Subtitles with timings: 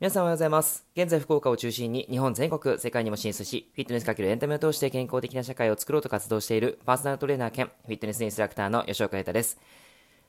[0.00, 0.86] 皆さんおはようございます。
[0.96, 9.60] 現在福岡を中心に日本全国、世界にも進出し、フィットネスかけるエンタメを通して健康的な社会を作ろうと活動しているパーソナルトレーナー兼フィットネスインストラクターの吉岡優太です。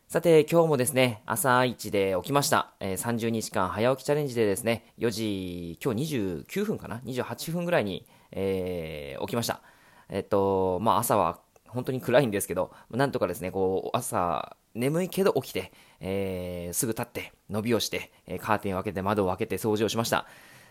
[0.10, 2.74] さて、今日もですね、朝一で起きました。
[2.82, 9.62] えー、30日間早起きチャレンジでですね、4時、今日29分かな ?28 分ぐらいに、えー、起きました。
[10.10, 20.26] えっと、まあ朝は本当に暗いんですけど、なんとかですね、こう、朝、眠いけど起きて、えー、すぐ立って、伸びをして、えカーテンを開けて、窓を開けて掃除をしました。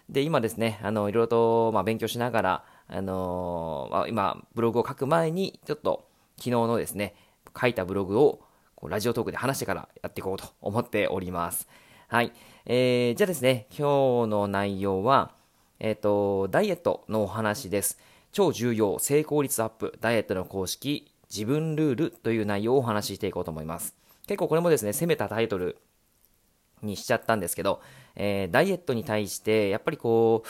[0.09, 7.15] で、今ですね、あの、いろいろと、まあ、勉強しながら、あのー、ま、今、ブログを書く前に、ちょっと、昨日のですね、
[7.59, 8.41] 書いたブログを、
[8.75, 11.69] こうラジオトークで話してからやっていこうと思っております。
[12.09, 12.33] はい。
[12.67, 15.33] えー、じゃあですね、今日の内容は、
[15.79, 17.99] えっ、ー、と、ダイエットのお話です。
[18.33, 23.95] 超重要、成功率アップ、ダイエットの公式、自分ルールという内容をお話ししていこうと思います。
[24.27, 25.79] 結構これもですね、攻めたタイトル
[26.83, 27.81] にしちゃったんですけど、
[28.17, 30.45] えー、ダイエットに対して、やっぱりこ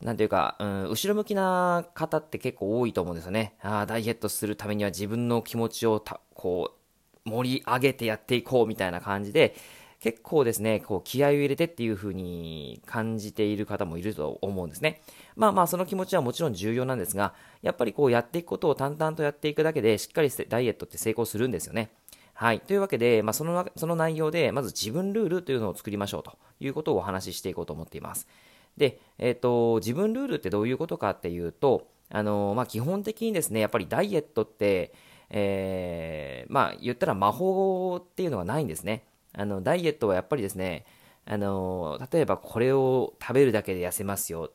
[0.00, 3.54] う、なんていうか、うん、後ろ向きな方って結構多いと思うんですよね。
[3.62, 6.72] ああ、ダイエットするためには自分の気持ちをた、こ
[7.26, 9.54] う、盛り上げてやっていこうみたいな感じで、
[10.00, 15.02] 結構ですね、こう気合を入れてっていう風に感じている方もいると思うんですね。
[15.40, 21.88] まあまあその気持ちはもちろん重要なんですが、やっぱりこうやっていくことを淡々とやっていくだけでしっかりダイエットって成功するんですよね。
[22.34, 22.60] はい。
[22.60, 28.28] というわけで、まあ、その、その内容で、まず自分ルールというのを作りましょうということをお話ししていこうと思っています。
[28.76, 34.92] で、えっ、ー、と、自分ルールってどういうことかっていうと、あの、まあ、基本的にですね、やっぱりダイエットって、
[35.30, 39.04] えー、まあ、言ったら魔法っていうのはないんですね。
[39.32, 40.84] あの、ダイエットはやっぱりですね、
[41.26, 44.50] あの、例えばこれを食べるだけで痩せますよ。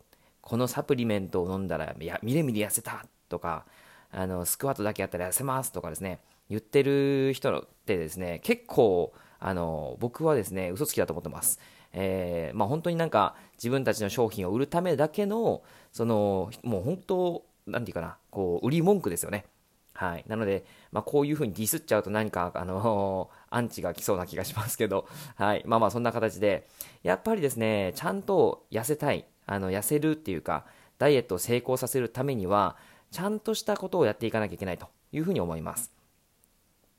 [0.45, 3.65] このサプリメントを飲んだら、やみるみる痩せたとか、
[4.11, 11.59] あの、スクワットだけやったら痩せますとかですね、言ってる人ってですね、結構、あの、僕はですね、嘘つきだと思ってます。
[11.93, 19.45] えー、まあ本当になんか自分たちの商品を売るためだけの、その、もう本当、なんていうかな、こう、売り文句ですよね。
[19.93, 20.25] はい。
[20.27, 25.63] なので、まあ、こういう風にディスっちゃうと何か、あのー、アンチが来そうな気がしますけど、はい。
[25.66, 26.67] まあまあ、そんな形で、
[27.01, 30.66] やっぱりですね、ちゃんと痩せたい、あの、痩せるっていうか、
[30.97, 32.78] ダイエットを成功させるためには、
[33.11, 35.91] ちゃんとしたことをやっていかなきゃいけないというふうに思います。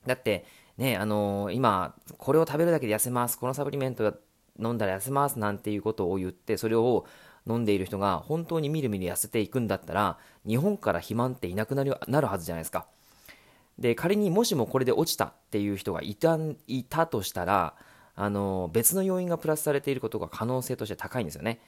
[0.07, 0.45] だって、
[0.79, 4.15] ね、あのー、今、これを食べるだけで痩せます、このサプリメント
[4.59, 7.07] 飲んだら痩せますなんていうことを言って、それを
[7.49, 12.87] 飲んでいる人が本当にみるみる痩せていくんだったら、日本から肥満っていなくなるなるはずじゃないですか。
[13.79, 17.75] で、仮にもしもこれで落ちたっていう人がいたいたとしたら、
[18.15, 21.61] あの、別の要因がプラスされていることが可能性として高いんですよね。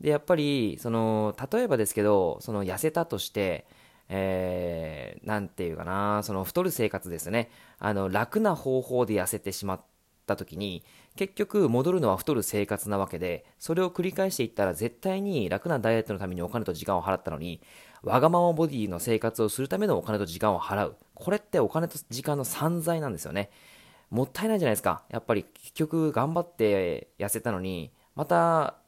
[0.00, 3.66] で、やっぱり、その、例えばですけど、その痩せたとして、
[4.08, 7.50] えー、なんていうかな、その太る生活ですね。
[7.78, 9.80] あの、楽な方法で痩せてしまっ
[10.26, 10.82] た時に、
[11.16, 17.60] 結局戻るのは太る生活なわけで、それを繰り返していったら絶対に楽なダイエットのためにお金と時間を払ったのに、
[18.02, 20.96] わがままボディの生活をするためのお金と時間を払う。
[21.14, 23.50] これってお金と時間の散財なんですよね。
[24.10, 25.04] もったいないじゃないですか。
[25.10, 28.79] やっぱり結局頑張って痩せたのに、また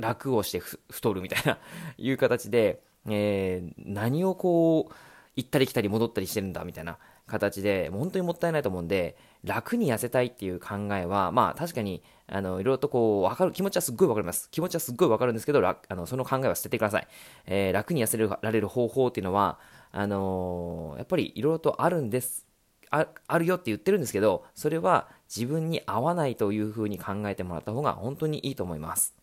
[0.00, 1.58] 楽をして太るみたいな
[1.98, 4.94] いう形で、えー、何をこう、
[5.36, 14.50] 行ったり来たり戻ったりしてるんだみたいな形で、本当にもったいないと思うんで、楽に痩せたいっていう考えは、まあ確かに、あの、いろいろとこう、わかる、気持ちはすっごいわかります。
[14.50, 17.08] 気持ちはすっごいわかるんですけど、あの、その考えは捨ててください。
[17.46, 19.58] えー、楽に痩せられる方法っていうのは、
[19.92, 22.46] あのー、やっぱりいろいろとあるんです。
[22.90, 29.19] ああるよって言ってるんですけど、それは自分に合わないというふうに考えてもらった方が本当にいいと思います。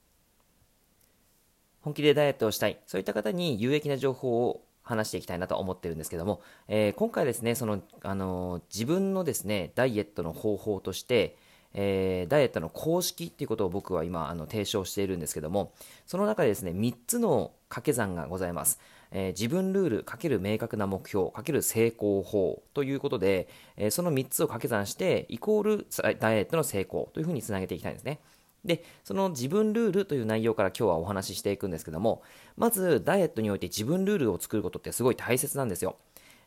[1.88, 11.38] 本気でダイエットをしたい、そういった方に有益な情報を話していきたいなと思ってるんですけども、えー、今回ですね、その、あのー、自分のですね、ダイエットの方法として、
[11.74, 15.72] えー、ダイエットの公式っていうことを僕は今、あの、提唱しているんですけども、
[16.06, 18.82] その中でですね、3つの掛け算がございます。
[19.12, 23.48] えー、自分ルールかける明確な目標かける成功法ということで、
[23.78, 25.88] えー、その3つを掛け算してイコール
[26.20, 28.20] ダイエットの成功というふうにつなげていきたいんですね。
[28.66, 32.22] で、その自分ルールという内容から今日はお話ししていくんですけども、
[32.58, 35.98] まずダイエットにおいて自分ルールを作ることってすごい大切なんですよ。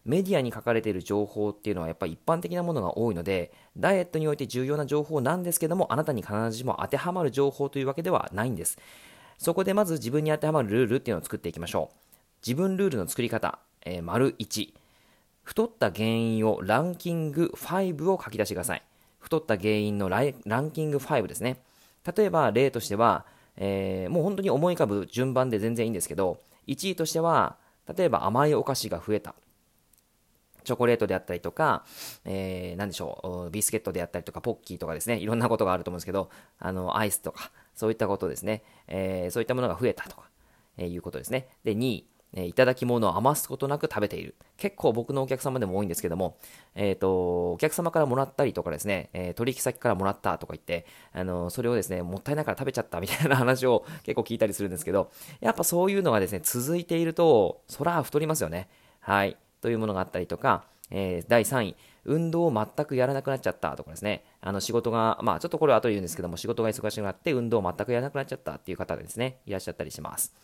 [0.05, 8.79] メディアに書かれている情報っていうのはやっぱり一般的なものが多いので、ダイエットにおいて重要な情報なんですけども、あなたに必ずしも当てはまる情報というわけではないんです。
[9.37, 11.97] そこでまず自分に当てはまるルールっていうのを作っていきましょう。
[12.47, 14.73] 自分ルールの作り方、えー、丸1。
[15.43, 18.83] 太った原因をランキング5を書き出してください。
[19.19, 21.59] 太った原因のランキング5ですね。
[22.17, 23.27] 例えば例としては、
[23.57, 27.57] えー、もう本当に思い浮かぶ順番で全然いいんですけど、1位としては、
[27.97, 29.35] 例えば甘いお菓子が増えた。
[30.65, 31.85] チョコレートであったりとか、
[32.25, 38.63] えー、何でしょう、ビスケットであったりとか、ポッキーとかですね、いろんなことがあると思うんですけど、あの、アイスとか、そういったことですね。
[38.87, 40.31] えー、そういったものが増えたとか、
[40.77, 41.49] えー、いうことですね。
[41.65, 44.35] で、2位、えいただき物を余すことなく食べている。
[44.57, 46.37] 結構僕のお客様でも多いんですけども、
[46.75, 55.11] えっ、ー、と、お客様からもらったりとかですね、えー、取引先からもらったとか言って、あの、それをですね、もったいないから食べちゃったみたいな話を 結構聞いたりするんですけど、
[55.41, 58.69] やっぱそういうのがですね、続いていると、そら太りますよね。
[59.01, 59.37] はい。
[59.61, 70.35] というものがあったりとか、えー、第3位、運動を全くやらなくなっちゃったとかですね、あの仕事が、まあちょっとこれは後で言うんですけども、仕事が忙しくなって運動を全くやらなくなっちゃったっていう方ですね、いらっしゃったりします。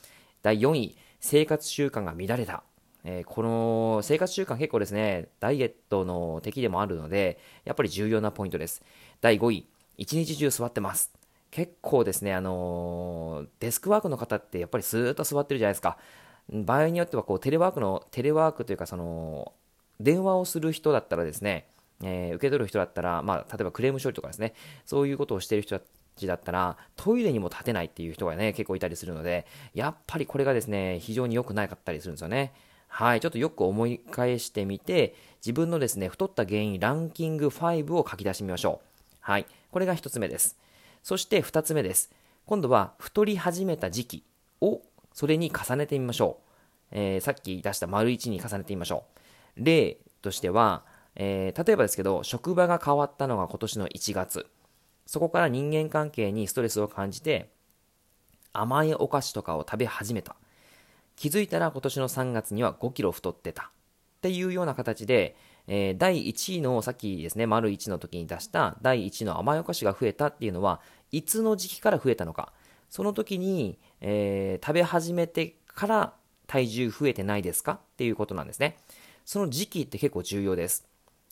[0.42, 2.62] 第4位、生活習慣が乱れた。
[3.02, 8.80] えー、この生活習慣結構ですね、ダイエットの敵でもあるので、やっぱり重要なポイントです。
[9.20, 11.12] 第5位、一日中座ってます。
[11.50, 15.98] 結構ですね、あのー、デスクワークの方ってやっぱりずーっと座ってるじゃないですか。
[16.48, 19.52] 場合によってはこうテレワークの、テレワークというかその、
[19.98, 21.66] 電話をする人だったらですね、
[22.04, 25.80] えー、受け取る人だったら、まあ、例えばクレーム処理とかですね、そういうことをしている人
[26.24, 32.52] だったら、トイレにも立てないっていう人がね、結構いたりするので、やっぱりこれがですね、非常に良くなかったりするんですよね。
[32.88, 35.14] はい、ちょっとよく思い返してみて、
[35.44, 38.86] 自分のですね、太った原因ランキング5を書き出してみましょう。
[39.20, 40.56] はい、これが1つ目です。
[41.02, 42.10] そして2つ目です。
[42.46, 44.24] 今度は太り始めた時期
[44.60, 44.80] を
[45.12, 46.46] それに重ねてみましょう。
[46.92, 49.04] えー、さっき出した丸1に重ねてみましょ
[49.56, 49.64] う。
[49.64, 50.84] 例としては、
[51.16, 54.46] えー、例えばですけど、職場が変わったのが今年の1月。
[55.06, 57.48] そこから人間関係にストレスを感じて、
[58.52, 60.36] 甘いお菓子とかを食べ始めた。
[61.14, 63.70] 気づいたら今年の3月には5キロ太ってた。
[64.18, 65.36] っていうような形で、
[65.68, 70.80] えー、第1位の、さっきですね、丸1の時に出した第1位の甘いお菓子が増えたっていうのは、
[71.12, 72.52] いつの時期から増えたのか。
[72.90, 76.14] その時に、えー、食べ始めてから
[76.46, 77.72] 体重増えてないですか？
[77.72, 78.76] っていうことなんですね。
[79.24, 80.86] その時期って結構重要です。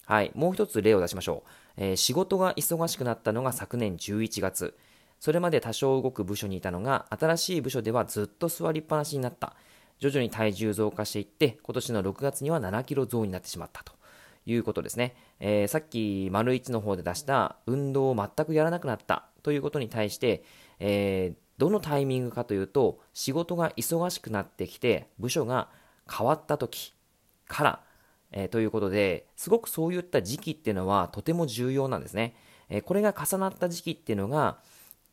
[0.06, 0.32] はい。
[0.34, 1.48] もう一つ例を出しましょう。
[1.76, 4.76] えー、仕事が忙しくなったのが昨年11月。
[5.20, 9.54] それまで多少動く部署にいたのが、新しい部署ではずっと座りっぱなしになった。
[9.98, 13.92] 徐々に体重増加していって、今年の6月には7キロ増になってしまったと
[14.44, 15.14] いうことですね。
[15.40, 20.44] えー、さっき、丸1の方で出した運動を全くやらなくなったということに対して、
[20.78, 25.68] えー、どのタイミングかというと、仕事が忙しくなってきて、部署が
[26.10, 26.92] 変わった時
[27.46, 27.80] から、
[28.36, 32.34] えー、ということで、すごくそういった時期っていうのはとても重要なんですね。
[32.68, 34.58] えー、これが重なった時期っていうのが、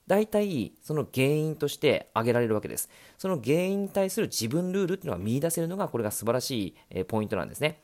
[0.07, 2.89] 大体その原因として挙げられるわけです。
[3.19, 7.79] その原因に対する自分ルールっていうのが見出せるのがこれが素晴らしい、えー、ポイントなんですね。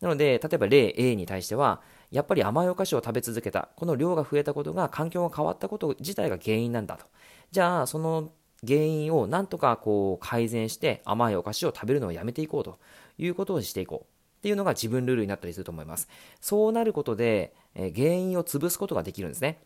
[0.00, 1.80] なので、例えば例 A に対しては、
[2.10, 7.06] やっぱり甘いお菓子を食べ続けた、この量が増えたことが環境が変わったこと自体が原因なんだと。
[7.50, 8.32] じゃあ、その
[8.66, 12.78] 原因をなんとかこう改善して甘いお菓子を食べるのをやめていこうと
[13.16, 14.13] いうことをしていこう。
[14.44, 16.06] っていうのが自分ルールになったりすると思います。
[16.38, 19.58] そうなることで、えー、原因を潰すことができるんですね。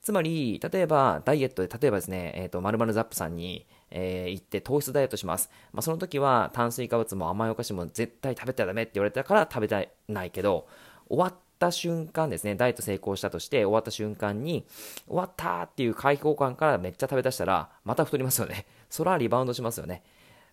[0.00, 5.50] つまり、例えば、ダイエットで、例えばですね、えっ、ー、と、まるザップさんに、えー、行って糖質ダイエットします。
[5.72, 10.68] まあ、その時は炭水化物も甘いお菓子も絶対食べたらダメって言われたから食べたないけど、
[11.08, 14.64] 終わった瞬間ですね、ダイエット成功したとして終わった瞬間に、
[15.08, 18.66] 終わったっていう解放感からめっちゃ食べ出したら、また太りますよね。
[18.88, 20.04] そらリバウンドしますよね。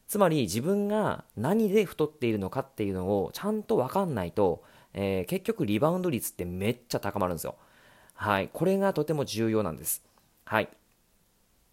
[0.10, 4.64] つまり自分が何で太っているのかっていうのをちゃんと分かんないと、
[4.96, 7.56] えー、結局リバウンド率ってめっちゃ高まるんですよ。
[8.16, 8.50] はい。
[8.52, 10.04] これがとても重要なんです。
[10.46, 10.70] はい。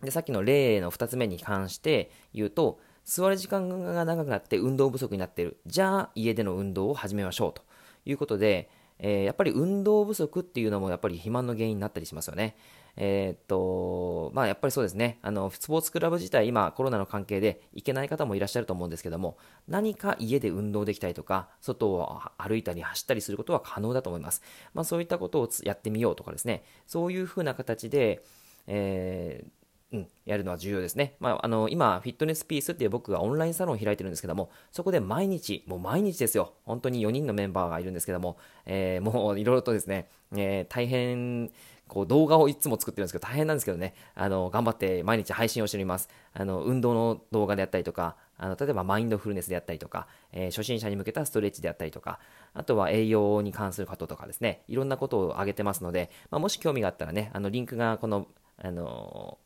[0.03, 5.57] で、さっきの例の2つ目に関して言うと、座る時間が長くなって運動不足になっている。
[5.65, 7.63] じゃあ、家での運動を始めましょうと
[8.05, 12.57] いうことで、えー、やっぱり運動不足っていうのもやっぱり肥満の原因になったりしますよね。
[12.97, 19.37] えー、っと、まあやっぱりそうですね、あの、スポーツクラブ自体、今コロナの関係で行けない方もいらっしゃると思うんですけども、
[19.69, 24.43] 何か家で運動できたりとか、外を歩いたり走ったりすることは可能だと思います。
[24.73, 28.25] まあそういったことをやってみようとかですね、そういうふうな形で、
[28.67, 29.56] えー
[29.93, 31.15] うん、やるのは重要ですね。
[31.21, 36.55] まあ、あの、今、フィットネスピースっていう僕がオンラインサロンを開いてるんですけども、そこで毎日、もう毎日ですよ。
[36.65, 41.53] 本当に4人のメンバーがいるんですけども、えー、もういろいろとですね、えー、大変、
[41.89, 46.09] こう動画をいつも作ってるんですけど大変なんですけどね、あの、頑張って毎日配信をしております。
[46.33, 52.19] あの、運動の動画であったりとか、あの、例えばマインドフルネスであったりとか、えー、初心者に向けたストレッチであったりとか、
[52.55, 58.27] あとは栄養に関することとかですね、いろんなことを挙げてますので、まあ、もし興味があったらね、あの、リンクがこの、
[58.59, 59.39] あの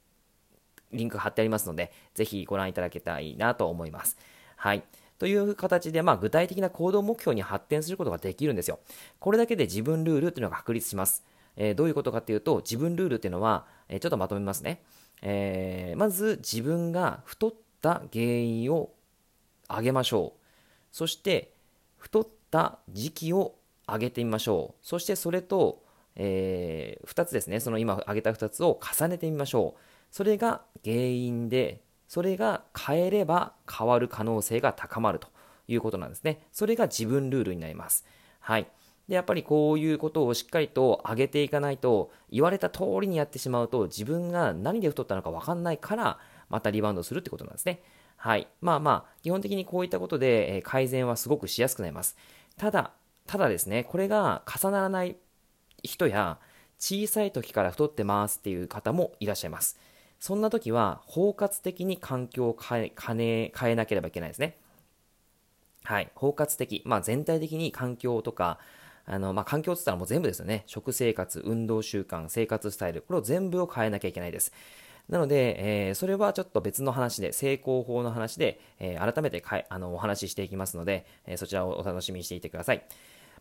[0.92, 4.16] リンク貼ってありますので、ぜひご覧いただけたらいいなと思います。
[4.56, 4.82] はい。
[5.18, 8.80] という形で、まあ、具体的な行動目標に発展することができるんですよ。
[9.18, 11.24] これだけで自分ルールっていうのが確立します。
[11.56, 14.82] えー、どういうことかっていうと、自分ルールっていうのは、えー、ちょっとまとめますね。
[15.22, 18.92] えー、まず自分が太った原因を
[19.68, 20.40] 上げましょう。
[20.90, 21.52] そして、
[21.98, 23.56] 太った時期を
[23.86, 24.86] 上げてみましょう。
[24.86, 25.82] そしてそれと、
[26.16, 27.60] えー、2つですね。
[27.60, 29.80] その今挙げた2つを重ねてみましょう。
[30.10, 35.28] それが原因で、それが変えれば変わる可能性が高まると
[35.68, 36.46] いうことなんですね。
[36.52, 38.04] それが自分ルールになります。
[38.40, 38.66] はい。
[39.08, 47.82] で、やっぱりこういうことをしっかりと上げていかないと、言われた通りにやってしまうと、自分が何で太ったのか分かんないから、またリバウンドするってことなんですね。
[48.16, 48.48] はい。
[48.60, 52.16] まあまあ、基本的にこういったことで、え改善はすごくしやすくなります。
[52.56, 52.92] ただ、
[53.26, 55.16] ただですね、これが重ならない
[55.82, 56.38] 人や、
[56.78, 59.78] 小さい時から太ってますっていう方もいらっしゃいます。
[60.20, 64.58] そんな時は、包括的に環境を変え変え変えなければいけないですね。
[65.82, 66.10] はい。
[66.14, 66.82] 包括的。
[66.84, 68.58] まあ全体的に環境とか、
[69.06, 70.62] あの、まあ、環境って言ったらもう全部ですよね。
[70.66, 73.00] 食生活、運動習慣、生活スタイル。
[73.02, 74.52] これを全部を変えなきゃいけないです。
[75.08, 82.84] なので、えー、それはちょっと別の話で、成功法の話で、えー、改めてかいあのお話ししていきますので、えー、そちらをお楽しみにしていてください。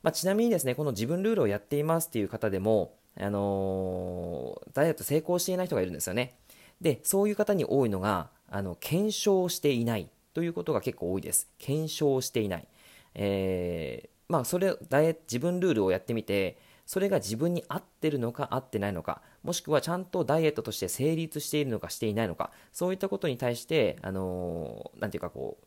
[0.01, 6.35] まあ、ちなみにですね、この自分ルールをやっていますっていう方でも、あのダイエット成功していない人がいるんですよね。
[6.81, 11.49] で、そういう方に多いのが、あの、検証していないということが結構多いです。
[11.57, 12.67] 検証していない。
[13.15, 25.65] えー、まあ、それ、ダイエ自分ルールをやってみて、それが自分に合ってるのか合ってないのか、もしくはちゃんとダイエットとして成立しているのかしていないのか、そういったことに対して、あのー、ていうかこう、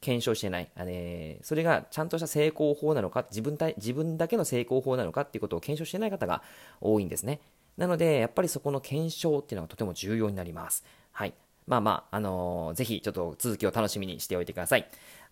[0.00, 6.42] 検証してない、あね、それがちゃんとした成功法なのか、自分自分だけの成功法なのかっていうことを検証してない方が
[6.80, 7.40] 多いんですね。
[7.78, 10.84] なので、やっぱりそこの検証っていうのがとても重要になります。
[11.12, 11.32] はい。
[11.66, 14.86] まあまあ、あのー、ぜひちょっと続きを楽しみにしておいてください。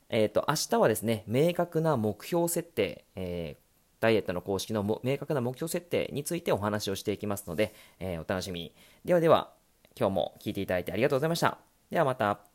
[0.09, 3.67] えっ、ー、と、明日はですね、明確な目標設定、えー
[3.99, 8.73] ダイエットの公式の明確な目標設定についてお話をしていきますので、えー、お楽しみに。
[9.05, 9.53] ではでは、
[9.99, 11.59] 今日も聞いていただいてありがとうございました。
[11.91, 12.46] ではまた。